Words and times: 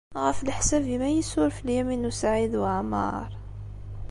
Ɣef 0.23 0.37
leḥsab-im, 0.41 1.01
ad 1.03 1.11
iyi-yessuref 1.11 1.57
Lyamin 1.65 2.09
n 2.11 2.17
Saɛid 2.19 2.53
Waɛmeṛ? 2.61 3.29